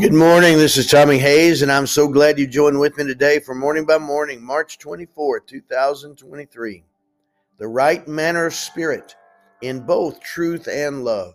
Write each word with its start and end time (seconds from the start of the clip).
Good 0.00 0.14
morning. 0.14 0.56
This 0.56 0.78
is 0.78 0.86
Tommy 0.86 1.18
Hays, 1.18 1.60
and 1.60 1.70
I'm 1.70 1.86
so 1.86 2.08
glad 2.08 2.38
you 2.38 2.46
joined 2.46 2.80
with 2.80 2.96
me 2.96 3.04
today 3.04 3.38
for 3.38 3.54
Morning 3.54 3.84
by 3.84 3.98
Morning, 3.98 4.42
March 4.42 4.78
24, 4.78 5.40
2023. 5.40 6.84
The 7.58 7.68
right 7.68 8.08
manner 8.08 8.46
of 8.46 8.54
spirit 8.54 9.14
in 9.60 9.80
both 9.80 10.18
truth 10.22 10.68
and 10.68 11.04
love. 11.04 11.34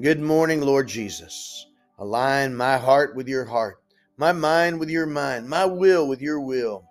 Good 0.00 0.18
morning, 0.18 0.62
Lord 0.62 0.88
Jesus. 0.88 1.68
Align 2.00 2.56
my 2.56 2.76
heart 2.76 3.14
with 3.14 3.28
your 3.28 3.44
heart, 3.44 3.76
my 4.16 4.32
mind 4.32 4.80
with 4.80 4.90
your 4.90 5.06
mind, 5.06 5.48
my 5.48 5.64
will 5.64 6.08
with 6.08 6.20
your 6.20 6.40
will, 6.40 6.88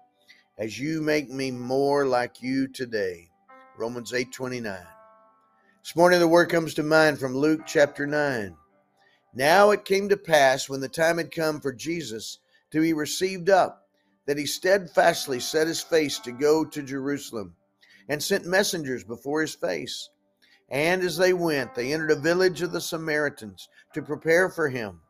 as 0.57 0.79
you 0.79 1.01
make 1.01 1.29
me 1.29 1.51
more 1.51 2.05
like 2.05 2.41
you 2.41 2.69
today. 2.69 3.29
Romans 3.77 4.13
8 4.13 4.31
29. 4.31 4.77
This 5.83 5.95
morning, 5.97 6.21
the 6.21 6.27
word 6.29 6.49
comes 6.49 6.73
to 6.75 6.83
mind 6.83 7.19
from 7.19 7.35
Luke 7.35 7.63
chapter 7.65 8.07
9. 8.07 8.55
Now 9.33 9.71
it 9.71 9.85
came 9.85 10.09
to 10.09 10.17
pass 10.17 10.67
when 10.67 10.81
the 10.81 10.89
time 10.89 11.17
had 11.17 11.33
come 11.33 11.61
for 11.61 11.71
Jesus 11.71 12.39
to 12.71 12.81
be 12.81 12.93
received 12.93 13.49
up, 13.49 13.87
that 14.25 14.37
he 14.37 14.45
steadfastly 14.45 15.39
set 15.39 15.67
his 15.67 15.81
face 15.81 16.19
to 16.19 16.31
go 16.31 16.65
to 16.65 16.83
Jerusalem, 16.83 17.55
and 18.09 18.21
sent 18.21 18.45
messengers 18.45 19.03
before 19.03 19.41
his 19.41 19.55
face. 19.55 20.09
And 20.69 21.01
as 21.01 21.17
they 21.17 21.33
went, 21.33 21.75
they 21.75 21.93
entered 21.93 22.11
a 22.11 22.15
village 22.15 22.61
of 22.61 22.71
the 22.71 22.81
Samaritans 22.81 23.67
to 23.93 24.01
prepare 24.01 24.49
for 24.49 24.69
him. 24.69 25.01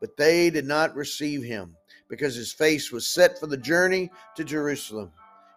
But 0.00 0.16
they 0.16 0.50
did 0.50 0.66
not 0.66 0.94
receive 0.94 1.42
him, 1.42 1.76
because 2.08 2.34
his 2.34 2.52
face 2.52 2.92
was 2.92 3.06
set 3.06 3.38
for 3.38 3.46
the 3.46 3.56
journey 3.56 4.10
to 4.36 4.44
Jerusalem. 4.44 5.12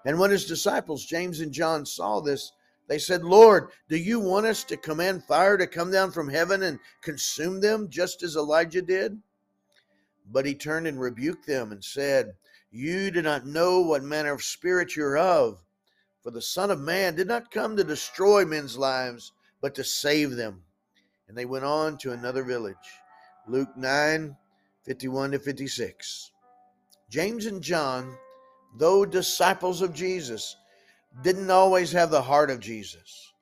And 0.06 0.18
when 0.18 0.32
his 0.32 0.46
disciples, 0.46 1.06
James 1.06 1.42
and 1.42 1.52
John, 1.52 1.86
saw 1.86 2.22
this, 2.22 2.52
they 2.90 2.98
said, 2.98 3.24
Lord, 3.24 3.70
do 3.88 3.98
you 3.98 4.20
want 4.20 4.48
us 4.48 4.64
to 4.64 4.76
command 4.76 5.24
fire 5.24 5.58
to 5.58 5.68
come 5.68 5.92
down 5.92 6.12
from 6.12 6.28
heaven 6.28 6.64
and 6.64 6.80
consume 7.02 7.62
them, 7.62 7.88
just 7.88 8.24
as 8.24 8.36
Elijah 8.36 8.82
did? 8.82 9.22
But 10.32 10.48
he 10.48 10.56
turned 10.56 10.88
and 10.88 11.00
rebuked 11.00 11.46
them 11.46 11.72
and 11.72 11.84
said, 11.84 12.34
You 12.72 13.12
do 13.12 13.22
not 13.22 13.46
know 13.46 13.80
what 13.82 14.02
manner 14.02 14.34
of 14.34 14.42
spirit 14.42 14.96
you're 14.96 15.20
of. 15.20 15.62
For 16.24 16.32
the 16.32 16.42
Son 16.42 16.72
of 16.72 16.80
Man 16.80 17.16
did 17.16 17.28
not 17.28 17.52
come 17.52 17.78
to 17.78 17.84
destroy 17.84 18.44
men's 18.44 18.76
lives, 18.76 19.34
but 19.62 19.76
to 19.76 19.84
save 19.84 20.32
them. 20.32 20.64
And 21.28 21.38
they 21.38 21.46
went 21.46 21.66
on 21.66 21.96
to 22.00 22.12
another 22.12 22.44
village. 22.44 22.76
Luke 23.48 23.78
9 23.78 24.36
51 24.86 25.32
to 25.32 25.40
56. 25.40 26.32
James 27.12 27.46
and 27.46 27.62
John, 27.62 28.18
though 28.78 29.06
disciples 29.06 29.84
of 29.84 29.94
Jesus, 29.94 30.56
didn't 31.24 31.52
always 31.52 31.92
have 31.92 32.12
the 32.12 32.22
heart 32.22 32.50
of 32.50 32.60
Jesus. 32.60 33.34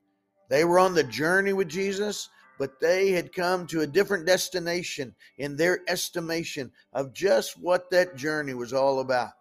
They 0.50 0.64
were 0.64 0.80
on 0.80 0.94
the 0.94 1.04
journey 1.04 1.54
with 1.54 1.68
Jesus, 1.68 2.30
but 2.58 2.80
they 2.80 3.12
had 3.12 3.34
come 3.34 3.68
to 3.68 3.82
a 3.82 3.88
different 3.88 4.26
destination 4.26 5.14
in 5.38 5.56
their 5.56 5.82
estimation 5.88 6.72
of 6.94 7.14
just 7.14 7.60
what 7.60 7.92
that 7.92 8.16
journey 8.16 8.54
was 8.54 8.73
all 8.73 9.00
about. 9.00 9.32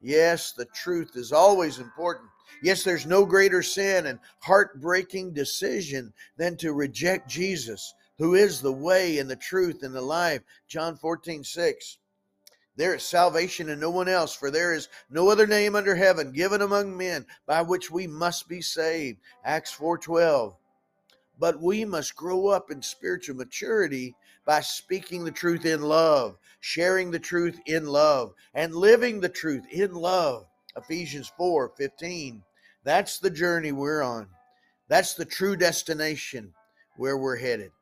Yes, 0.00 0.52
the 0.52 0.66
truth 0.66 1.16
is 1.16 1.32
always 1.32 1.78
important. 1.78 2.28
Yes, 2.62 2.84
there's 2.84 3.06
no 3.06 3.26
greater 3.26 3.62
sin 3.62 4.06
and 4.06 4.18
heartbreaking 4.40 5.32
decision 5.32 6.12
than 6.36 6.56
to 6.58 6.72
reject 6.72 7.28
Jesus, 7.28 7.94
who 8.18 8.34
is 8.34 8.60
the 8.60 8.72
way 8.72 9.18
and 9.18 9.28
the 9.28 9.36
truth 9.36 9.82
and 9.82 9.94
the 9.94 10.00
life. 10.00 10.42
John 10.68 10.96
14, 10.96 11.42
6. 11.42 11.98
There 12.76 12.94
is 12.94 13.02
salvation 13.02 13.70
in 13.70 13.80
no 13.80 13.90
one 13.90 14.08
else, 14.08 14.34
for 14.34 14.50
there 14.50 14.74
is 14.74 14.88
no 15.08 15.30
other 15.30 15.46
name 15.46 15.74
under 15.74 15.94
heaven 15.94 16.30
given 16.30 16.60
among 16.60 16.96
men 16.96 17.26
by 17.46 17.62
which 17.62 17.90
we 17.90 18.06
must 18.06 18.48
be 18.48 18.60
saved. 18.60 19.18
Acts 19.44 19.72
4:12. 19.72 20.56
But 21.38 21.60
we 21.60 21.84
must 21.84 22.16
grow 22.16 22.48
up 22.48 22.70
in 22.70 22.82
spiritual 22.82 23.36
maturity 23.36 24.14
by 24.44 24.60
speaking 24.60 25.24
the 25.24 25.30
truth 25.30 25.64
in 25.64 25.82
love, 25.82 26.38
sharing 26.60 27.10
the 27.10 27.18
truth 27.18 27.58
in 27.66 27.86
love, 27.86 28.34
and 28.54 28.74
living 28.74 29.20
the 29.20 29.28
truth 29.28 29.64
in 29.70 29.92
love. 29.92 30.46
Ephesians 30.76 31.32
4:15. 31.38 32.42
That's 32.84 33.18
the 33.18 33.30
journey 33.30 33.72
we're 33.72 34.02
on. 34.02 34.28
That's 34.88 35.14
the 35.14 35.24
true 35.24 35.56
destination 35.56 36.54
where 36.96 37.16
we're 37.16 37.36
headed. 37.36 37.72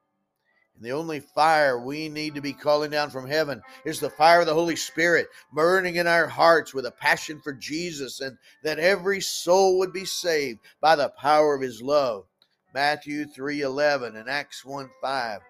And 0.76 0.84
the 0.84 0.92
only 0.92 1.20
fire 1.20 1.78
we 1.78 2.08
need 2.08 2.34
to 2.34 2.40
be 2.40 2.52
calling 2.52 2.90
down 2.90 3.10
from 3.10 3.28
heaven 3.28 3.62
is 3.84 4.00
the 4.00 4.10
fire 4.10 4.40
of 4.40 4.46
the 4.46 4.54
Holy 4.54 4.74
Spirit 4.74 5.28
burning 5.52 5.96
in 5.96 6.08
our 6.08 6.26
hearts 6.26 6.74
with 6.74 6.84
a 6.84 6.90
passion 6.90 7.40
for 7.40 7.52
Jesus 7.52 8.20
and 8.20 8.38
that 8.64 8.80
every 8.80 9.20
soul 9.20 9.78
would 9.78 9.92
be 9.92 10.04
saved 10.04 10.58
by 10.80 10.96
the 10.96 11.10
power 11.10 11.54
of 11.54 11.62
his 11.62 11.80
love. 11.80 12.26
Matthew 12.72 13.24
3:11 13.24 14.16
and 14.16 14.28
Acts 14.28 14.64
1:5. 14.64 15.42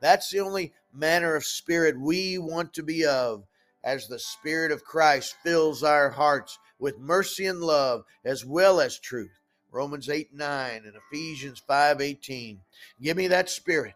That's 0.00 0.30
the 0.30 0.40
only 0.40 0.72
manner 0.90 1.34
of 1.34 1.44
spirit 1.44 2.00
we 2.00 2.38
want 2.38 2.72
to 2.74 2.82
be 2.82 3.04
of 3.04 3.44
as 3.84 4.08
the 4.08 4.18
spirit 4.18 4.72
of 4.72 4.84
Christ 4.84 5.36
fills 5.42 5.82
our 5.82 6.10
hearts 6.10 6.58
with 6.78 6.98
mercy 6.98 7.44
and 7.44 7.60
love 7.60 8.04
as 8.24 8.44
well 8.44 8.80
as 8.80 8.98
truth. 8.98 9.38
Romans 9.70 10.08
8 10.08 10.32
9 10.32 10.84
and 10.86 10.94
Ephesians 10.96 11.60
5 11.66 12.00
18. 12.00 12.62
Give 13.00 13.16
me 13.18 13.26
that 13.28 13.50
spirit 13.50 13.94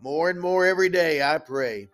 more 0.00 0.30
and 0.30 0.40
more 0.40 0.66
every 0.66 0.88
day, 0.88 1.22
I 1.22 1.38
pray. 1.38 1.88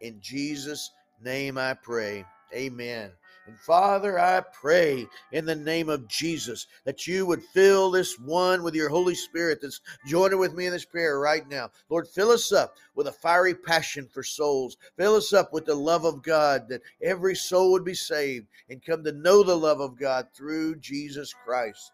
In 0.00 0.20
Jesus' 0.20 0.90
name 1.22 1.58
I 1.58 1.74
pray. 1.74 2.24
Amen. 2.54 3.10
And 3.46 3.58
Father, 3.58 4.20
I 4.20 4.40
pray 4.40 5.06
in 5.32 5.44
the 5.44 5.56
name 5.56 5.88
of 5.88 6.06
Jesus 6.06 6.68
that 6.84 7.08
you 7.08 7.26
would 7.26 7.42
fill 7.42 7.90
this 7.90 8.18
one 8.18 8.62
with 8.62 8.74
your 8.74 8.88
Holy 8.88 9.16
Spirit 9.16 9.60
that's 9.60 9.80
joining 10.06 10.38
with 10.38 10.54
me 10.54 10.66
in 10.66 10.72
this 10.72 10.84
prayer 10.84 11.18
right 11.18 11.48
now. 11.48 11.70
Lord, 11.88 12.06
fill 12.06 12.30
us 12.30 12.52
up 12.52 12.76
with 12.94 13.08
a 13.08 13.12
fiery 13.12 13.54
passion 13.54 14.06
for 14.06 14.22
souls. 14.22 14.76
Fill 14.96 15.16
us 15.16 15.32
up 15.32 15.52
with 15.52 15.64
the 15.64 15.74
love 15.74 16.04
of 16.04 16.22
God 16.22 16.68
that 16.68 16.82
every 17.02 17.34
soul 17.34 17.72
would 17.72 17.84
be 17.84 17.94
saved 17.94 18.46
and 18.70 18.84
come 18.84 19.02
to 19.02 19.12
know 19.12 19.42
the 19.42 19.56
love 19.56 19.80
of 19.80 19.98
God 19.98 20.28
through 20.34 20.76
Jesus 20.76 21.34
Christ. 21.44 21.90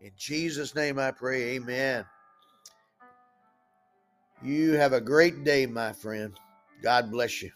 In 0.00 0.12
Jesus' 0.16 0.76
name 0.76 0.98
I 0.98 1.10
pray, 1.10 1.56
amen. 1.56 2.04
You 4.44 4.72
have 4.72 4.92
a 4.92 5.00
great 5.00 5.42
day, 5.42 5.64
my 5.64 5.94
friend. 5.94 6.38
God 6.82 7.10
bless 7.10 7.40
you. 7.40 7.50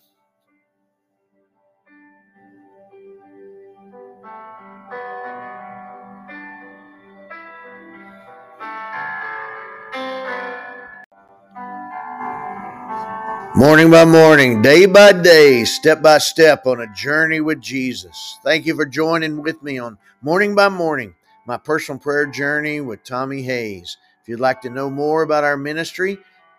Morning 13.54 13.90
by 13.90 14.06
morning, 14.06 14.62
day 14.62 14.86
by 14.86 15.12
day, 15.12 15.64
step 15.64 16.00
by 16.00 16.16
step 16.16 16.64
on 16.64 16.80
a 16.80 16.94
journey 16.94 17.42
with 17.42 17.60
Jesus. 17.60 18.38
Thank 18.42 18.64
you 18.64 18.74
for 18.74 18.86
joining 18.86 19.42
with 19.42 19.62
me 19.62 19.78
on 19.78 19.98
Morning 20.22 20.54
by 20.54 20.70
Morning, 20.70 21.14
my 21.44 21.58
personal 21.58 21.98
prayer 21.98 22.24
journey 22.24 22.80
with 22.80 23.04
Tommy 23.04 23.42
Hays. 23.42 23.98
If 24.22 24.28
you'd 24.28 24.40
like 24.40 24.62
to 24.62 24.70
know 24.70 24.88
more 24.88 25.22
about 25.22 25.44
our 25.44 25.58
ministry, 25.58 26.18